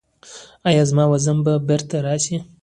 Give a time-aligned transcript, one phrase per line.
[0.67, 2.37] ایا زما وزن به بیرته راشي؟